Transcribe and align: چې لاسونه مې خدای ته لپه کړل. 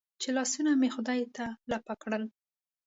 چې 0.21 0.29
لاسونه 0.37 0.71
مې 0.79 0.89
خدای 0.95 1.21
ته 1.35 1.45
لپه 1.71 1.93
کړل. 2.01 2.23